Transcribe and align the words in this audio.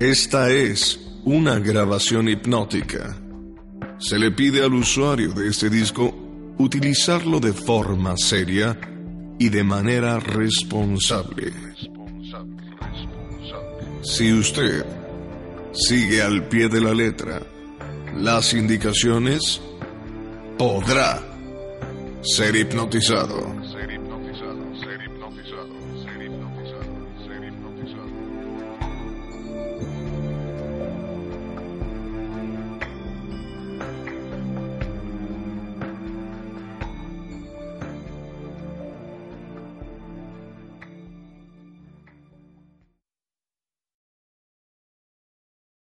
Esta 0.00 0.50
es 0.50 1.00
una 1.24 1.58
grabación 1.58 2.28
hipnótica. 2.28 3.16
Se 3.98 4.16
le 4.16 4.30
pide 4.30 4.62
al 4.62 4.74
usuario 4.74 5.32
de 5.32 5.48
este 5.48 5.68
disco 5.68 6.14
utilizarlo 6.56 7.40
de 7.40 7.52
forma 7.52 8.16
seria 8.16 8.78
y 9.40 9.48
de 9.48 9.64
manera 9.64 10.20
responsable. 10.20 11.52
Si 14.02 14.32
usted 14.32 14.86
sigue 15.72 16.22
al 16.22 16.46
pie 16.46 16.68
de 16.68 16.80
la 16.80 16.94
letra 16.94 17.42
las 18.16 18.54
indicaciones, 18.54 19.60
podrá 20.56 21.20
ser 22.22 22.54
hipnotizado. 22.54 23.52
Ser 23.72 23.90
hipnotizado, 23.90 24.80
ser 24.80 25.02
hipnotizado, 25.02 26.04
ser 26.04 26.22
hipnotizado. 26.22 26.97